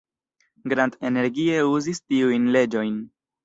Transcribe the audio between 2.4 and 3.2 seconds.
leĝojn.